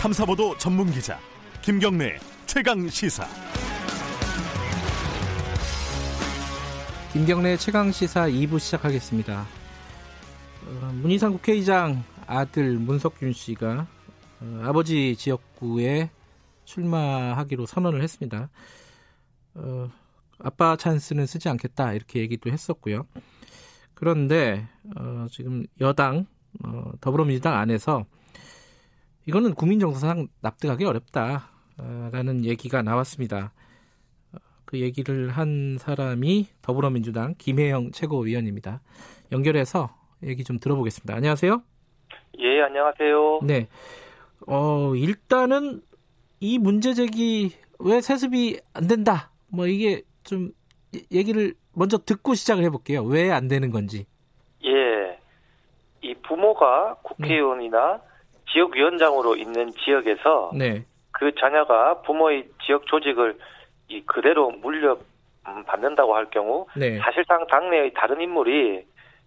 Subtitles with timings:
[0.00, 1.18] 탐사보도 전문 기자
[1.60, 3.22] 김경래 최강 시사.
[7.12, 9.42] 김경래 최강 시사 2부 시작하겠습니다.
[10.64, 13.86] 어, 문희상 국회의장 아들 문석균 씨가
[14.40, 16.08] 어, 아버지 지역구에
[16.64, 18.48] 출마하기로 선언을 했습니다.
[19.52, 19.90] 어,
[20.38, 23.06] 아빠 찬스는 쓰지 않겠다 이렇게 얘기도 했었고요.
[23.92, 26.24] 그런데 어, 지금 여당
[26.64, 28.06] 어, 더불어민주당 안에서
[29.30, 33.52] 이거는 국민 정서상 납득하기 어렵다라는 얘기가 나왔습니다.
[34.32, 38.80] 어, 그 얘기를 한 사람이 더불어민주당 김혜영 최고위원입니다.
[39.30, 41.14] 연결해서 얘기 좀 들어보겠습니다.
[41.14, 41.62] 안녕하세요.
[42.40, 43.40] 예, 안녕하세요.
[43.44, 43.68] 네.
[44.48, 45.80] 어, 일단은
[46.40, 49.30] 이 문제 제기 왜 세습이 안 된다.
[49.46, 50.50] 뭐 이게 좀
[51.12, 53.04] 얘기를 먼저 듣고 시작을 해볼게요.
[53.04, 54.06] 왜 안 되는 건지.
[54.64, 55.20] 예.
[56.02, 58.09] 이 부모가 국회의원이나 네.
[58.52, 60.84] 지역위원장으로 있는 지역에서 네.
[61.12, 63.36] 그 자녀가 부모의 지역 조직을
[63.88, 64.98] 이 그대로 물려
[65.66, 66.98] 받는다고 할 경우 네.
[66.98, 68.84] 사실상 당내의 다른 인물이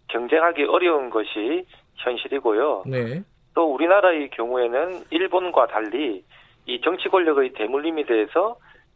[0.08, 1.66] 경쟁하기 어려운 것이
[1.96, 2.84] 현실이고요.
[2.88, 3.24] 네.
[3.54, 6.24] 또 우리나라의 경우에는 일본과 달리
[6.66, 8.56] 이 정치 권력의 대물림에 대해서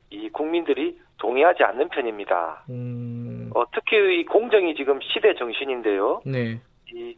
[0.10, 2.64] 이 국민들이 동의하지 않는 편입니다.
[2.70, 3.50] 음...
[3.54, 6.22] 어, 특히 이 공정이 지금 시대 정신인데요.
[6.26, 6.60] 네.
[6.94, 7.16] 이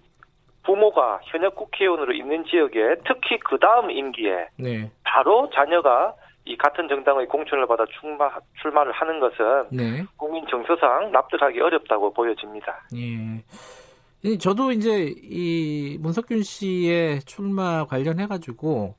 [0.70, 4.92] 부모가 현역 국회의원으로 있는 지역에 특히 그 다음 임기에 네.
[5.04, 6.14] 바로 자녀가
[6.46, 8.30] 이 같은 정당의 공천을 받아 출마,
[8.62, 10.06] 출마를 하는 것은 네.
[10.16, 12.86] 국민 정서상 납득하기 어렵다고 보여집니다.
[12.96, 14.38] 예.
[14.38, 18.94] 저도 이제 이 문석균 씨의 출마 관련해 가지고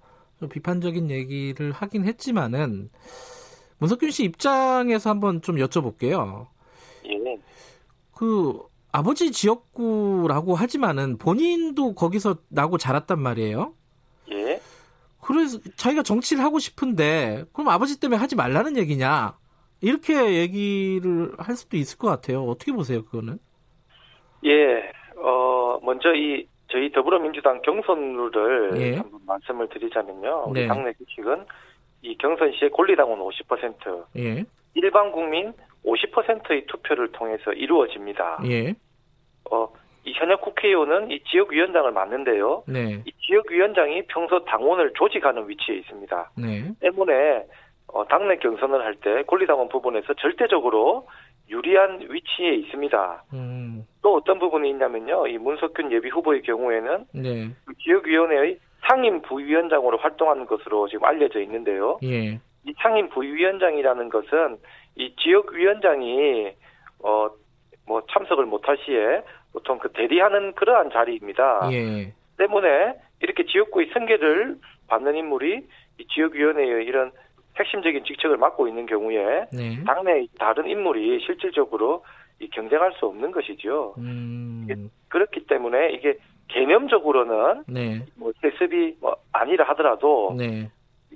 [0.50, 2.88] 비판적인 얘기를 하긴 했지만은
[3.78, 6.48] 문석균 씨 입장에서 한번 좀 여쭤볼게요.
[7.06, 7.38] 예.
[8.16, 8.58] 그
[8.92, 13.74] 아버지 지역구라고 하지만은 본인도 거기서 나고 자랐단 말이에요.
[14.32, 14.60] 예.
[15.20, 19.38] 그래서 자기가 정치를 하고 싶은데 그럼 아버지 때문에 하지 말라는 얘기냐?
[19.80, 22.44] 이렇게 얘기를 할 수도 있을 것 같아요.
[22.44, 23.38] 어떻게 보세요, 그거는?
[24.44, 24.92] 예.
[25.16, 28.96] 어, 먼저 이 저희 더불어민주당 경선 룰을 예.
[28.96, 30.44] 한번 말씀을 드리자면요.
[30.48, 30.66] 우리 네.
[30.66, 31.44] 당내 규칙은
[32.02, 34.44] 이 경선 시에 권리당원 50%, 예.
[34.74, 35.52] 일반 국민
[35.84, 38.42] 50%의 투표를 통해서 이루어집니다.
[38.46, 38.74] 예.
[39.50, 39.68] 어,
[40.04, 42.64] 이 현역 국회의원은 이 지역위원장을 맡는데요.
[42.66, 43.02] 네.
[43.04, 46.30] 이 지역위원장이 평소 당원을 조직하는 위치에 있습니다.
[46.38, 46.70] 네.
[46.80, 47.44] 때문에
[47.92, 51.06] 어, 당내 경선을 할 때 권리당원 부분에서 절대적으로
[51.48, 53.24] 유리한 위치에 있습니다.
[53.32, 53.84] 음.
[54.02, 55.26] 또 어떤 부분이 있냐면요.
[55.26, 57.48] 이 문석균 예비 후보의 경우에는 네.
[57.64, 58.58] 그 지역위원회의
[58.88, 61.98] 상임 부위원장으로 활동하는 것으로 지금 알려져 있는데요.
[62.04, 62.38] 예.
[62.70, 64.58] 이 상임 부위원장이라는 것은
[64.96, 66.52] 이 지역위원장이
[67.02, 67.30] 어
[67.90, 69.22] 뭐 참석을 못할 시에
[69.52, 71.68] 보통 그 대리하는 그러한 자리입니다.
[71.72, 72.12] 예.
[72.38, 75.66] 때문에 이렇게 지역구의 승계를 받는 인물이
[75.98, 77.10] 이 지역위원회의 이런
[77.58, 79.82] 핵심적인 직책을 맡고 있는 경우에 네.
[79.84, 82.04] 당내 다른 인물이 실질적으로
[82.38, 83.94] 이 경쟁할 수 없는 것이죠.
[83.98, 84.88] 음.
[85.08, 86.16] 그렇기 때문에 이게
[86.46, 88.06] 개념적으로는 네.
[88.14, 90.70] 뭐 세습이 뭐 아니라 하더라도 네.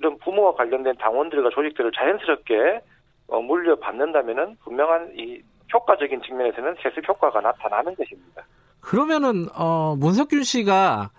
[0.05, 2.81] 이런 부모와 관련된 당원들과 조직들을 자연스럽게
[3.27, 5.41] 어, 물려받는다면은 분명한 이
[5.73, 8.45] 효과적인 측면에서는 세습 효과가 나타나는 것입니다.
[8.81, 11.09] 그러면은 어, 문석균 씨가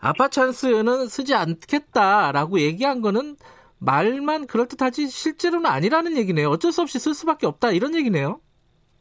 [0.00, 3.36] 아빠 찬스는 쓰지 않겠다라고 얘기한 거는
[3.78, 6.48] 말만 그럴듯하지 실제로는 아니라는 얘기네요.
[6.48, 8.40] 어쩔 수 없이 쓸 수밖에 없다 이런 얘기네요.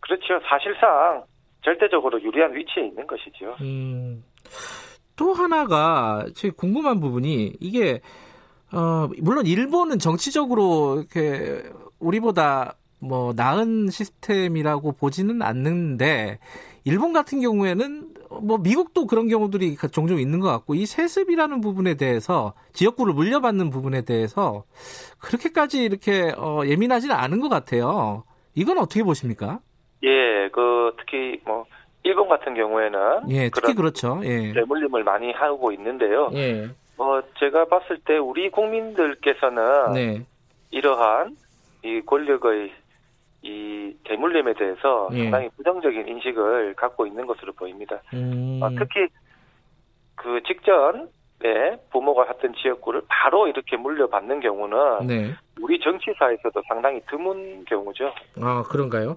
[0.01, 0.41] 그렇죠.
[0.45, 1.23] 사실상
[1.63, 3.55] 절대적으로 유리한 위치에 있는 것이죠.
[3.61, 4.25] 음,
[5.15, 8.01] 또 하나가 제가 궁금한 부분이 이게
[8.73, 11.63] 어, 물론 일본은 정치적으로 이렇게
[11.99, 16.39] 우리보다 뭐 나은 시스템이라고 보지는 않는데
[16.83, 18.09] 일본 같은 경우에는
[18.41, 24.03] 뭐 미국도 그런 경우들이 종종 있는 것 같고 이 세습이라는 부분에 대해서 지역구를 물려받는 부분에
[24.03, 24.63] 대해서
[25.19, 28.23] 그렇게까지 이렇게 어, 예민하지는 않은 것 같아요.
[28.55, 29.59] 이건 어떻게 보십니까?
[30.03, 31.65] 예, 그 특히 뭐
[32.03, 34.21] 일본 같은 경우에는 예, 특히 그렇죠.
[34.23, 34.53] 예.
[34.53, 36.31] 대물림을 많이 하고 있는데요.
[36.33, 36.69] 예.
[37.01, 40.23] 뭐 제가 봤을 때 우리 국민들께서는 네.
[40.69, 41.35] 이러한
[41.83, 42.71] 이 권력의
[43.41, 45.23] 이 대물림에 대해서 예.
[45.23, 47.99] 상당히 부정적인 인식을 갖고 있는 것으로 보입니다.
[48.13, 48.59] 음.
[48.61, 49.07] 어, 특히
[50.13, 51.09] 그 직전
[51.39, 55.31] 네, 부모가 했던 지역구를 바로 이렇게 물려받는 경우는 네.
[55.59, 58.13] 우리 정치사에서도 상당히 드문 경우죠.
[58.39, 59.15] 아 그런가요?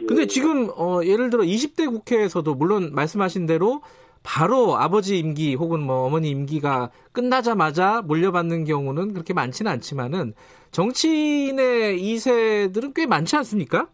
[0.00, 0.06] 예.
[0.06, 3.82] 근데 지금 어, 예를 들어 20대 국회에서도 물론 말씀하신 대로
[4.26, 10.34] 바로 아버지 임기 혹은 뭐 어머니 임기가 끝나자마자 물려받는 경우는 그렇게 많지는 않지만은
[10.72, 13.86] 정치인의 2세들은 꽤 많지 않습니까?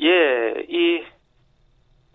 [0.00, 1.16] 예, 이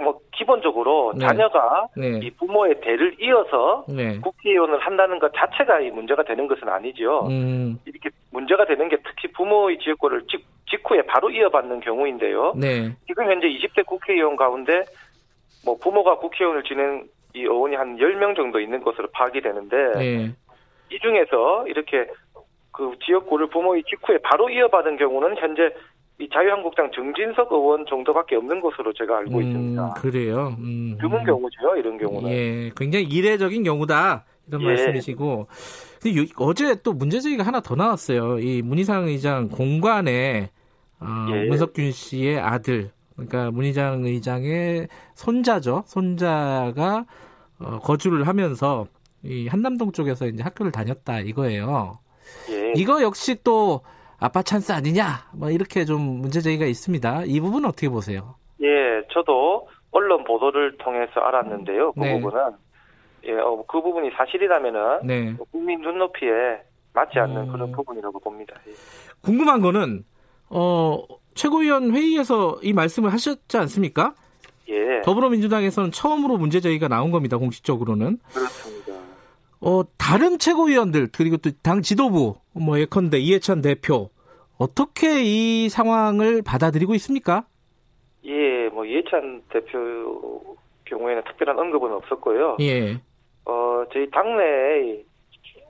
[0.01, 1.25] 뭐 기본적으로 네.
[1.25, 2.19] 자녀가 네.
[2.23, 4.19] 이 부모의 대를 이어서 네.
[4.19, 7.27] 국회의원을 한다는 것 자체가 이 문제가 되는 것은 아니죠.
[7.29, 7.79] 음.
[7.85, 12.53] 이렇게 문제가 되는 게 특히 부모의 지역구를 직, 직후에 바로 이어받는 경우인데요.
[12.55, 12.95] 네.
[13.07, 14.85] 지금 현재 20대 국회의원 가운데
[15.65, 20.35] 뭐 부모가 국회의원을 지낸 이 의원이 한 10명 정도 있는 것으로 파악이 되는데 네.
[20.91, 22.07] 이 중에서 이렇게
[22.71, 25.73] 그 지역구를 부모의 직후에 바로 이어받은 경우는 현재
[26.19, 29.93] 이 자유한국당 정진석 의원 정도밖에 없는 것으로 제가 알고 음, 있습니다.
[29.97, 30.55] 그래요.
[30.59, 32.29] 음, 드문 경우죠, 이런 경우는.
[32.29, 34.25] 예, 굉장히 이례적인 경우다.
[34.47, 34.65] 이런 예.
[34.65, 35.47] 말씀이시고.
[36.01, 38.37] 근데 어제 또 문제제기가 하나 더 나왔어요.
[38.39, 40.51] 이 문희상 의장 공관에
[40.99, 41.47] 어, 예.
[41.47, 45.83] 문석균 씨의 아들, 그러니까 문희장 의장의 손자죠.
[45.85, 47.05] 손자가
[47.59, 48.87] 어, 거주를 하면서
[49.23, 51.99] 이 한남동 쪽에서 이제 학교를 다녔다 이거예요.
[52.49, 52.73] 예.
[52.75, 53.81] 이거 역시 또
[54.19, 55.29] 아빠 찬스 아니냐?
[55.33, 57.23] 뭐 이렇게 좀 문제 제기가 있습니다.
[57.25, 58.35] 이 부분은 어떻게 보세요?
[58.61, 58.67] 예,
[59.11, 61.93] 저도 언론 보도를 통해서 알았는데요.
[61.93, 62.19] 그 네.
[62.19, 62.51] 부분은
[63.25, 65.35] 예, 어, 그 부분이 사실이라면은 네.
[65.51, 66.61] 국민 눈높이에
[66.93, 67.51] 맞지 않는 음...
[67.51, 68.55] 그런 부분이라고 봅니다.
[68.67, 68.71] 예.
[69.21, 70.03] 궁금한 거는
[70.49, 71.03] 어,
[71.35, 74.13] 최고위원 회의에서 이 말씀을 하셨지 않습니까?
[74.69, 75.01] 예.
[75.03, 77.37] 더불어민주당에서는 처음으로 문제 제기가 나온 겁니다.
[77.37, 78.19] 공식적으로는.
[78.33, 78.93] 그렇습니다.
[79.61, 84.09] 어, 다른 최고위원들 그리고 또 당 지도부 뭐 예컨대 이해찬 대표
[84.57, 87.45] 어떻게 이 상황을 받아들이고 있습니까?
[88.25, 92.57] 예, 뭐 이해찬 대표 경우에는 특별한 언급은 없었고요.
[92.61, 92.99] 예.
[93.45, 95.03] 어, 저희 당내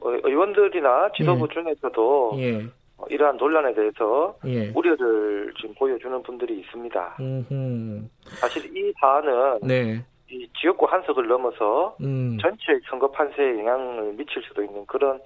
[0.04, 1.54] 의원들이나 지도부 예.
[1.54, 2.68] 중에서도 예.
[3.02, 4.70] 어, 이러한 논란에 대해서 예.
[4.70, 7.18] 우려를 지금 보여주는 분들이 있습니다.
[7.20, 8.08] 음흠.
[8.40, 10.06] 사실 이 사안은 네.
[10.30, 12.38] 이 지역구 한석을 넘어서 음.
[12.40, 15.20] 전체 선거 판세에 영향을 미칠 수도 있는 그런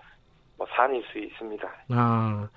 [0.57, 1.69] 뭐 사안일 수 있습니다.
[1.89, 2.50] 아,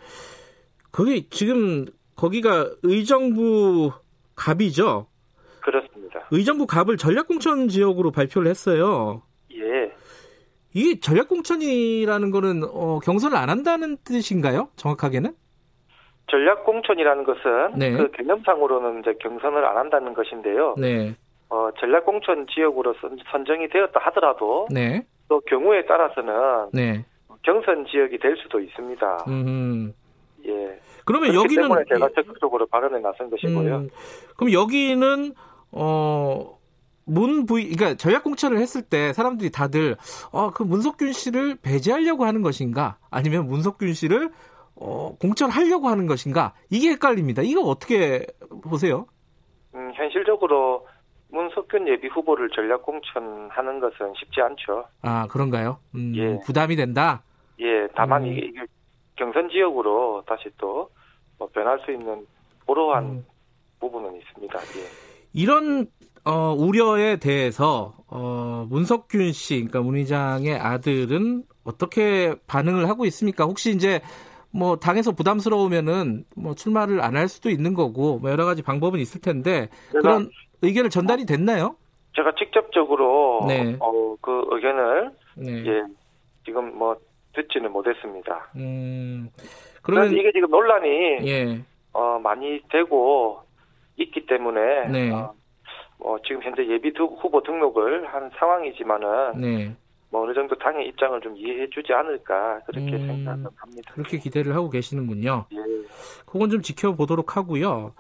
[0.93, 3.93] 거기 지금 거기가 의정부
[4.37, 5.09] 갑이죠?
[5.61, 6.27] 그렇습니다.
[6.31, 9.23] 의정부 갑을 전략공천 지역으로 발표를 했어요.
[10.77, 10.81] 예.
[10.81, 14.69] 이게 전략공천이라는 거는 어, 경선을 안 한다는 뜻인가요?
[14.77, 15.35] 정확하게는?
[16.31, 17.93] 전략공천이라는 것은 네.
[17.93, 20.75] 그 개념상으로는 이제 경선을 안 한다는 것인데요.
[20.79, 21.15] 네.
[21.49, 25.07] 어, 전략공천 지역으로 선, 정이 되었다 하더라도 네.
[25.29, 27.05] 또 경우에 따라서는 네.
[27.43, 29.25] 경선 지역이 될 수도 있습니다.
[29.29, 29.95] 음.
[30.47, 30.79] 예.
[31.07, 33.77] 그러면 여기는 제가 적극적으로 발언에 나선 것이고요.
[33.77, 33.89] 음,
[34.37, 35.33] 그럼 여기는
[35.73, 36.58] 어.
[37.09, 39.97] 문 부위, 그러니까 전략 공천을 했을 때 사람들이 다들
[40.33, 44.31] 어, 그 문석균 씨를 배제하려고 하는 것인가, 아니면 문석균 씨를
[44.77, 47.43] 어, 공천하려고 하는 것인가, 이게 헷갈립니다.
[47.43, 48.27] 이거 어떻게
[48.63, 49.07] 보세요?
[49.75, 50.87] 음, 현실적으로
[51.31, 54.85] 문석균 예비 후보를 전략 공천하는 것은 쉽지 않죠.
[55.03, 55.79] 아 그런가요?
[55.95, 56.39] 음, 예.
[56.47, 57.23] 부담이 된다.
[57.61, 58.29] 예, 다만 음.
[58.29, 58.53] 이게
[59.17, 60.89] 경선 지역으로 다시 또
[61.39, 62.27] 뭐 변할 수 있는
[62.67, 63.27] 보로한 음.
[63.81, 64.59] 부분은 있습니다.
[64.59, 64.85] 예.
[65.33, 65.87] 이런
[66.29, 73.45] 어, 우려에 대해서 어, 문석균 씨, 그러니까 문 의장의 아들은 어떻게 반응을 하고 있습니까?
[73.45, 74.03] 혹시 이제
[74.51, 79.21] 뭐 당에서 부담스러우면은 뭐 출마를 안 할 수도 있는 거고 뭐 여러 가지 방법은 있을
[79.23, 80.29] 텐데 그런
[80.61, 81.77] 의견을 전달이 됐나요?
[82.15, 83.77] 제가 직접적으로 네.
[83.81, 85.67] 어, 그 의견을 네.
[85.67, 85.83] 예,
[86.45, 86.97] 지금 뭐
[87.35, 88.51] 듣지는 못했습니다.
[88.57, 89.31] 음,
[89.83, 90.89] 그러면 이게 지금 논란이
[91.27, 91.63] 예.
[91.93, 93.41] 어, 많이 되고
[93.97, 95.11] 있기 때문에 네.
[95.13, 95.33] 어,
[95.99, 99.77] 뭐 지금 현재 예비 후보 등록을 한 상황이지만은 네.
[100.11, 103.93] 뭐 어느 정도 당의 입장을 좀 이해해주지 않을까 그렇게 음, 생각합니다.
[103.93, 105.47] 그렇게 기대를 하고 계시는군요.
[105.53, 105.57] 예.
[106.25, 107.93] 그건 좀 지켜보도록 하고요.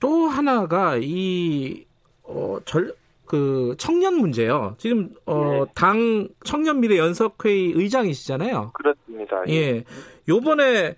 [0.00, 1.86] 또 하나가 이
[2.24, 4.74] 어, 절, 그 청년 문제요.
[4.76, 5.72] 지금 어, 예.
[5.74, 8.72] 당 청년 미래 연석회의 의장이시잖아요.
[8.74, 9.42] 그렇습니다.
[9.48, 9.52] 예.
[9.54, 9.84] 예.
[10.28, 10.96] 요번에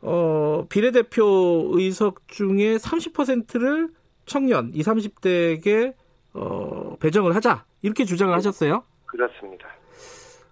[0.00, 3.90] 어, 비례대표 의석 중에 30%를
[4.28, 5.94] 청년, 20, 30대에게
[6.34, 7.64] 어, 배정을 하자.
[7.82, 8.34] 이렇게 주장을 네.
[8.36, 8.84] 하셨어요?
[9.06, 9.68] 그렇습니다.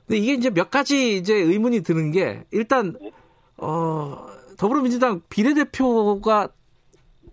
[0.06, 3.11] 근데 이게 이제 몇 가지 이제 의문이 드는 게 일단 네.
[3.59, 4.26] 어,
[4.59, 6.49] 더불어민주당 비례대표가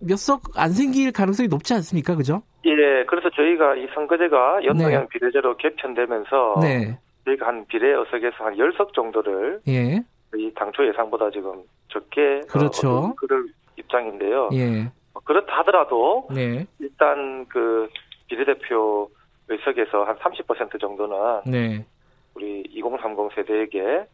[0.00, 2.14] 몇 석 안 생길 가능성이 높지 않습니까?
[2.16, 2.42] 그죠?
[2.66, 5.08] 예, 그래서 저희가 이 선거제가 연동형 네.
[5.10, 6.98] 비례제로 개편되면서 네.
[7.24, 10.02] 저희가 한 비례 의석에서 한 10석 정도를 예.
[10.36, 12.90] 이 당초 예상보다 지금 적게 어, 그렇죠.
[12.90, 13.46] 어, 그럴
[13.76, 14.50] 입장인데요.
[14.54, 14.90] 예.
[15.14, 16.66] 어, 그렇다 하더라도 네.
[16.78, 17.88] 일단 그
[18.28, 19.10] 비례대표
[19.48, 21.86] 의석에서 한 30% 정도는 네.
[22.34, 24.06] 우리 2030 세대에게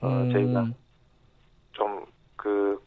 [0.00, 0.30] 어, 음.
[0.32, 0.66] 저희가
[1.72, 2.78] 좀 그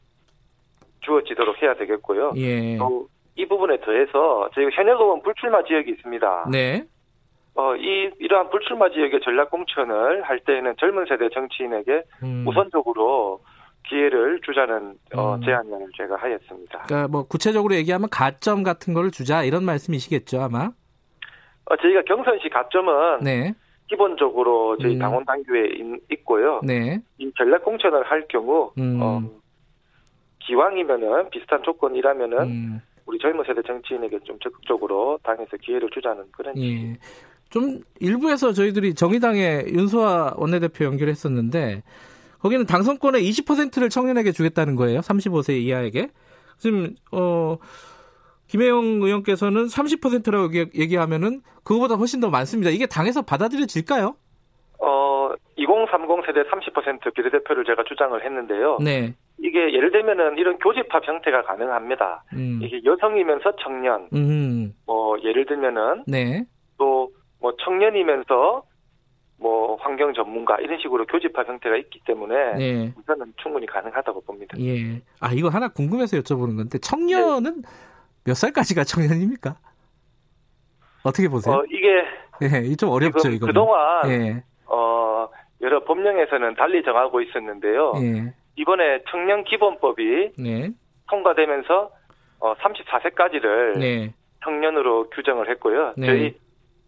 [1.02, 2.34] 주어지도록 해야 되겠고요.
[2.38, 2.78] 예.
[2.78, 6.50] 또이 부분에 더해서 저희가 현역 의원 불출마 지역이 있습니다.
[6.52, 6.84] 네.
[7.56, 12.46] 어, 이, 이러한 불출마 지역의 전략 공천을 할 때에는 젊은 세대 정치인에게 음.
[12.48, 13.40] 우선적으로
[13.90, 15.42] 기회를 주자는 어, 음.
[15.42, 16.84] 제안을 제가 하였습니다.
[16.88, 20.72] 그러니까 뭐 구체적으로 얘기하면 가점 같은 걸 주자 이런 말씀이시겠죠 아마?
[21.66, 23.54] 어, 저희가 경선시 가점은 네.
[23.90, 25.00] 기본적으로 저희 음.
[25.00, 25.70] 당원 당규에
[26.12, 26.62] 있고요.
[26.64, 27.02] 네.
[27.18, 29.00] 이 전략 공천을 할 경우 음.
[29.02, 29.22] 어,
[30.40, 32.82] 기왕이면은 비슷한 조건이라면은 음.
[33.06, 36.58] 우리 젊은 세대 정치인에게 좀 적극적으로 당에서 기회를 주자는 그런.
[36.58, 36.98] 예.
[37.50, 41.82] 좀 일부에서 저희들이 정의당의 윤수아 원내대표 연결했었는데
[42.40, 45.00] 거기는 당선권의 20%를 청년에게 주겠다는 거예요.
[45.02, 46.10] 35세 이하에게.
[46.58, 47.58] 지금 어
[48.48, 52.72] 김혜영 의원께서는 30%라고 얘기 하면은 그거보다 훨씬 더 많습니다.
[52.72, 54.16] 이게 당에서 받아들여질까요?
[54.80, 58.78] 어, 2030 세대 30% 비례대표를 제가 주장을 했는데요.
[58.82, 59.16] 네.
[59.40, 62.24] 이게 예를 들면은 이런 교집합 형태가 가능합니다.
[62.34, 62.60] 음.
[62.64, 64.74] 이게 여성이면서 청년, 음.
[64.86, 66.46] 뭐 예를 들면은 네.
[66.78, 68.64] 또뭐 청년이면서
[69.40, 72.94] 뭐 환경 전문가 이런 식으로 교집합 형태가 있기 때문에 네.
[72.98, 74.58] 우선은 충분히 가능하다고 봅니다.
[74.60, 75.02] 예.
[75.20, 77.70] 아 이거 하나 궁금해서 여쭤보는 건데 청년은 네.
[78.26, 79.56] 몇 살까지가 청년입니까?
[81.04, 81.56] 어떻게 보세요?
[81.56, 82.04] 어, 이게
[82.42, 83.46] 예, 좀 어렵죠 이거.
[83.46, 84.44] 그동안 예.
[84.66, 85.30] 어
[85.62, 87.94] 여러 법령에서는 달리 정하고 있었는데요.
[87.98, 88.34] 예.
[88.56, 90.72] 이번에 청년 기본법이 네.
[91.10, 91.92] 통과되면서
[92.40, 94.14] 어 34세까지를 네.
[94.44, 95.94] 청년으로 규정을 했고요.
[95.96, 96.08] 네.
[96.08, 96.38] 저희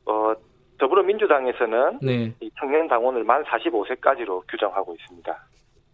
[0.06, 0.34] 어
[0.80, 2.34] 더불어민주당에서는 네.
[2.40, 5.38] 이 청년 당원을 만 45세까지로 규정하고 있습니다.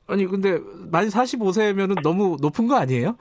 [0.08, 0.60] 아니 근데
[0.92, 3.18] 만 45세면은 너무 높은 거 아니에요?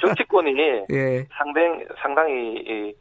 [0.00, 0.52] 정치권이
[0.92, 1.26] 예.
[1.36, 2.94] 상당 상당히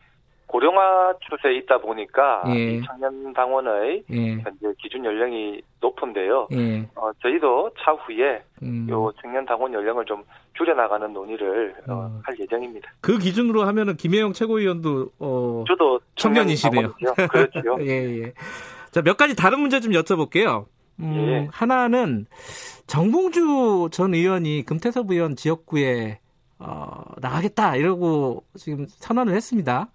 [0.47, 2.81] 고령화 추세에 있다 보니까 예.
[2.81, 4.31] 청년 당원의 예.
[4.37, 6.47] 현재 기준 연령이 높은데요.
[6.53, 6.87] 예.
[6.95, 8.87] 어, 저희도 차후에 음.
[8.89, 10.23] 요 청년 당원 연령을 좀
[10.57, 12.21] 줄여나가는 논의를 어, 어.
[12.23, 12.91] 할 예정입니다.
[13.01, 16.93] 그 기준으로 하면은 김혜영 최고위원도 어, 저도 청년이시네요.
[17.29, 17.77] 그렇죠.
[17.81, 18.33] 예, 예.
[18.91, 20.65] 자, 몇 가지 다른 문제 좀 여쭤볼게요.
[20.99, 21.47] 음, 예.
[21.51, 22.27] 하나는
[22.87, 26.19] 정봉주 전 의원이 금태섭 의원 지역구에
[26.59, 29.89] 어, 나가겠다 이러고 지금 선언을 했습니다.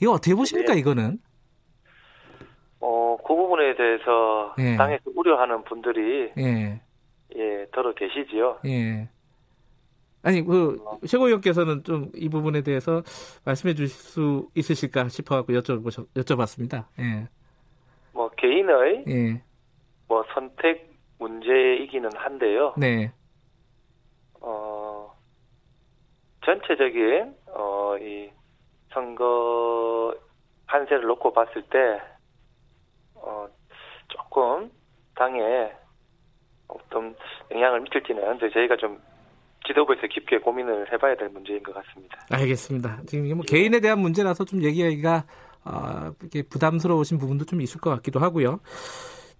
[0.00, 0.80] 이거 어떻게 보십니까, 네.
[0.80, 1.18] 이거는?
[2.80, 4.76] 어, 그 부분에 대해서 예.
[4.76, 6.80] 당에서 우려하는 분들이 예.
[7.36, 8.58] 예, 더러 계시지요.
[8.66, 9.08] 예.
[10.22, 10.98] 아니, 그, 어.
[11.06, 13.02] 최고위원께서는 좀 이 부분에 대해서
[13.44, 16.86] 말씀해 주실 수 있으실까 싶어 갖고 여쭤보셨, 여쭤봤습니다.
[16.98, 17.28] 예.
[18.12, 19.42] 뭐, 개인의, 예.
[20.08, 22.74] 뭐, 선택 문제이기는 한데요.
[22.76, 23.12] 네.
[24.40, 25.12] 어,
[26.44, 28.30] 전체적인, 어, 이,
[28.94, 30.14] 선거
[30.66, 32.00] 판세를 놓고 봤을 때
[33.14, 33.46] 어,
[34.08, 34.70] 조금
[35.14, 35.72] 당에
[36.68, 37.14] 어떤
[37.50, 38.98] 영향을 미칠지는 저희가 좀
[39.66, 42.18] 지도부에서 깊게 고민을 해봐야 될 문제인 것 같습니다.
[42.30, 43.00] 알겠습니다.
[43.06, 45.24] 지금 뭐 개인에 대한 문제라서 좀 얘기하기가
[45.64, 48.60] 어, 이렇게 부담스러우신 부분도 좀 있을 것 같기도 하고요.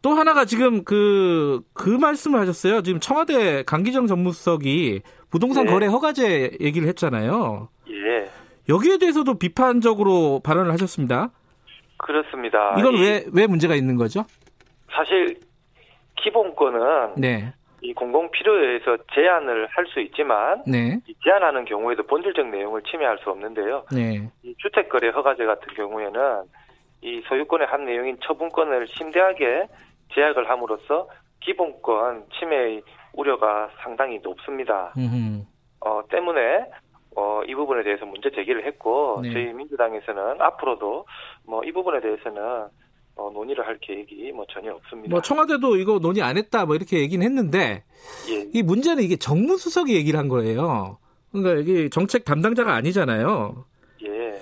[0.01, 2.83] 또 하나가 지금 그, 그 말씀을 하셨어요.
[2.83, 5.73] 지금 청와대 강기정 전무수석이 부동산 네.
[5.73, 7.69] 거래 허가제 얘기를 했잖아요.
[7.89, 7.94] 예.
[8.69, 11.31] 여기에 대해서도 비판적으로 발언을 하셨습니다.
[11.99, 12.75] 그렇습니다.
[12.79, 14.25] 이건 왜, 왜 문제가 있는 거죠?
[14.93, 15.39] 사실,
[16.17, 17.15] 기본권은.
[17.17, 17.53] 네.
[17.83, 20.99] 이 공공 필요에 의해서 제한을 할 수 있지만 네.
[21.23, 23.85] 제한하는 경우에도 본질적 내용을 침해할 수 없는데요.
[23.93, 24.31] 네.
[24.43, 26.45] 이 주택거래 허가제 같은 경우에는
[27.03, 29.67] 이 소유권의 한 내용인 처분권을 심대하게
[30.15, 31.09] 제약을 함으로써
[31.41, 34.95] 기본권 침해의 우려가 상당히 높습니다.
[35.81, 36.65] 어, 때문에
[37.17, 39.33] 어, 이 부분에 대해서 문제 제기를 했고 네.
[39.33, 41.07] 저희 민주당에서는 앞으로도
[41.47, 42.67] 뭐 이 부분에 대해서는
[43.17, 45.11] 어, 논의를 할 계획이 뭐 전혀 없습니다.
[45.11, 47.85] 뭐 청와대도 이거 논의 안 했다 뭐 이렇게 얘기는 했는데
[48.31, 48.51] 예.
[48.53, 50.99] 이 문제는 이게 정무수석이 얘기를 한 거예요.
[51.31, 53.65] 그러니까 이게 정책 담당자가 아니잖아요.
[54.05, 54.39] 예.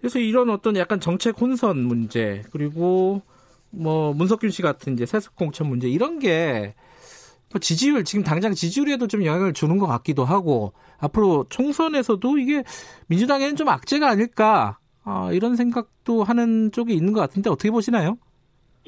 [0.00, 3.20] 그래서 이런 어떤 약간 정책 혼선 문제 그리고
[3.70, 6.74] 뭐 문석균 씨 같은 이제 세습 공천 문제 이런 게
[7.56, 12.62] 뭐 지지율 지금 당장 지지율에도 좀 영향을 주는 것 같기도 하고 앞으로 총선에서도 이게
[13.08, 18.18] 민주당에는 좀 악재가 아닐까 어, 이런 생각도 하는 쪽이 있는 것 같은데 어떻게 보시나요?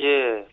[0.01, 0.47] 예,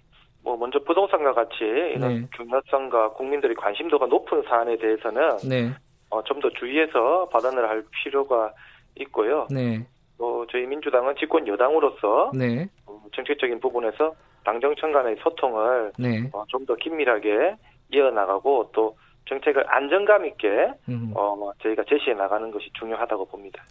[0.43, 2.27] 뭐 먼저 부동산과 같이 이런 네.
[2.37, 5.73] 중요성과 국민들의 관심도가 높은 사안에 대해서는 네.
[6.09, 8.53] 어, 좀 더 주의해서 발언을 할 필요가
[9.01, 9.47] 있고요.
[9.51, 9.85] 네.
[10.17, 12.69] 또 저희 민주당은 집권 여당으로서 네.
[12.85, 14.13] 어, 정책적인 부분에서
[14.45, 16.29] 당정청 간의 소통을 네.
[16.31, 17.55] 어, 좀 더 긴밀하게
[17.91, 20.47] 이어나가고 또 정책을 안정감 있게
[20.89, 21.11] 음.
[21.15, 23.63] 어, 뭐 저희가 제시해 나가는 것이 중요하다고 봅니다.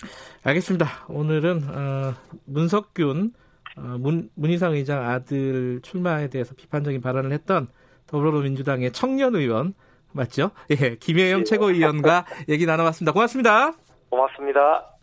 [0.44, 0.86] 알겠습니다.
[1.08, 2.12] 오늘은 어,
[2.46, 3.32] 문석균
[3.76, 7.68] 어, 문, 문희상 의장 아들 출마에 대해서 비판적인 발언을 했던
[8.06, 9.74] 더불어민주당의 청년 의원
[10.12, 10.50] 맞죠?
[10.70, 11.44] 예, 김혜영 네.
[11.44, 13.12] 최고위원과 얘기 나눠봤습니다.
[13.12, 13.72] 고맙습니다.
[14.10, 14.93] 고맙습니다.